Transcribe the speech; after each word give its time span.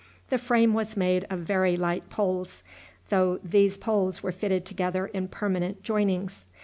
The 0.31 0.39
frame 0.39 0.73
was 0.73 0.97
made 0.97 1.27
of 1.29 1.41
very 1.41 1.77
light 1.77 2.09
poles, 2.09 2.63
though 3.09 3.37
these 3.43 3.77
poles 3.77 4.23
were 4.23 4.31
fitted 4.31 4.65
together 4.65 5.05
in 5.05 5.27
permanent 5.27 5.83
joinings. 5.83 6.47